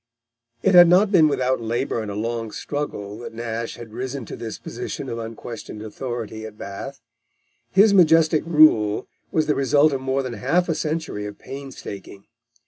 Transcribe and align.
It 0.63 0.73
had 0.73 0.87
not 0.87 1.11
been 1.11 1.27
without 1.27 1.61
labour 1.61 2.01
and 2.01 2.09
a 2.09 2.15
long 2.15 2.49
struggle 2.51 3.19
that 3.19 3.35
Nash 3.35 3.75
had 3.75 3.93
risen 3.93 4.25
to 4.25 4.35
this 4.35 4.57
position 4.57 5.07
of 5.09 5.19
unquestioned 5.19 5.83
authority 5.83 6.43
at 6.43 6.57
Bath. 6.57 7.01
His 7.69 7.93
majestic 7.93 8.43
rule 8.43 9.05
was 9.31 9.45
the 9.45 9.53
result 9.53 9.93
of 9.93 10.01
more 10.01 10.23
than 10.23 10.33
half 10.33 10.67
a 10.67 10.73
century 10.73 11.27
of 11.27 11.37
painstaking. 11.37 12.25